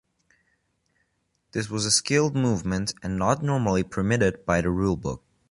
[1.51, 5.23] This was a skilled movement and not normally permitted by the Rule Book.